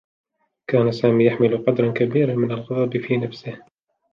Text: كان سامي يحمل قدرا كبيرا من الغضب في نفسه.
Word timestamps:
كان 0.67 0.91
سامي 0.91 1.25
يحمل 1.25 1.65
قدرا 1.65 1.91
كبيرا 1.91 2.35
من 2.35 2.51
الغضب 2.51 2.97
في 2.97 3.17
نفسه. 3.17 3.59